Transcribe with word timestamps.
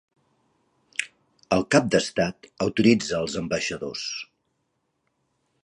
El 1.57 1.65
cap 1.75 1.91
d'estat 1.95 2.49
autoritza 2.67 3.21
els 3.27 3.37
ambaixadors. 3.43 4.07